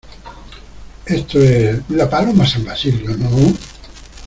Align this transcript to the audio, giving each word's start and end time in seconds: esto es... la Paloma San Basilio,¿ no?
esto 1.05 1.39
es... 1.43 1.87
la 1.89 2.09
Paloma 2.09 2.43
San 2.47 2.65
Basilio,¿ 2.65 3.11
no? 3.17 3.29